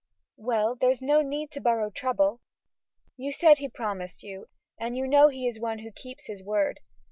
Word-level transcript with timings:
"Well! 0.37 0.73
there 0.73 0.89
is 0.89 1.03
no 1.03 1.21
need 1.21 1.51
to 1.51 1.61
borrow 1.61 1.91
trouble. 1.91 2.41
You 3.17 3.31
said 3.31 3.59
he 3.59 3.69
promised 3.69 4.23
you, 4.23 4.47
and 4.79 4.97
you 4.97 5.05
know 5.07 5.27
he 5.27 5.47
is 5.47 5.59
one 5.59 5.77
who 5.77 5.91
keeps 5.91 6.25
his 6.25 6.43
word." 6.43 6.79